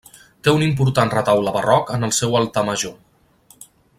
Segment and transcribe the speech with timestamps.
[0.45, 2.97] Té un important retaule barroc en el seu altar major.